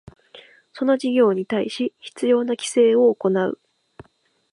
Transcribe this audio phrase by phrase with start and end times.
[0.73, 3.59] その事業に対し必要な規制を行う